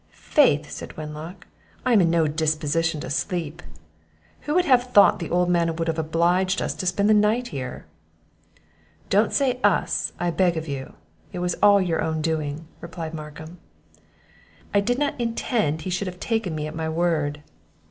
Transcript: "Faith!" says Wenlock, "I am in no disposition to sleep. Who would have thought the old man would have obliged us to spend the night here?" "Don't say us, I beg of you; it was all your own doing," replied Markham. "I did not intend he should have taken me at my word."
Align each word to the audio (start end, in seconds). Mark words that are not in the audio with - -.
"Faith!" 0.33 0.67
says 0.71 0.97
Wenlock, 0.97 1.45
"I 1.85 1.93
am 1.93 2.01
in 2.01 2.09
no 2.09 2.27
disposition 2.27 2.99
to 3.01 3.11
sleep. 3.11 3.61
Who 4.47 4.55
would 4.55 4.65
have 4.65 4.85
thought 4.85 5.19
the 5.19 5.29
old 5.29 5.47
man 5.47 5.75
would 5.75 5.87
have 5.87 5.99
obliged 5.99 6.59
us 6.59 6.73
to 6.73 6.87
spend 6.87 7.07
the 7.07 7.13
night 7.13 7.49
here?" 7.49 7.85
"Don't 9.11 9.31
say 9.31 9.59
us, 9.63 10.11
I 10.19 10.31
beg 10.31 10.57
of 10.57 10.67
you; 10.67 10.95
it 11.31 11.37
was 11.37 11.53
all 11.61 11.79
your 11.79 12.01
own 12.01 12.19
doing," 12.19 12.65
replied 12.79 13.13
Markham. 13.13 13.59
"I 14.73 14.79
did 14.81 14.97
not 14.97 15.21
intend 15.21 15.81
he 15.83 15.91
should 15.91 16.07
have 16.07 16.19
taken 16.19 16.55
me 16.55 16.65
at 16.65 16.73
my 16.73 16.89
word." 16.89 17.43